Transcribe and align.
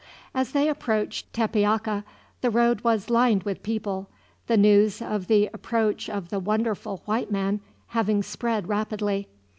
As 0.33 0.53
they 0.53 0.67
approached 0.67 1.31
Tepeaca 1.31 2.03
the 2.41 2.49
road 2.49 2.81
was 2.83 3.11
lined 3.11 3.43
with 3.43 3.61
people, 3.61 4.09
the 4.47 4.57
news 4.57 4.99
of 4.99 5.27
the 5.27 5.47
approach 5.53 6.09
of 6.09 6.29
the 6.29 6.39
wonderful 6.39 7.03
white 7.05 7.29
man 7.29 7.61
having 7.89 8.23
spread 8.23 8.67
rapidly. 8.67 9.27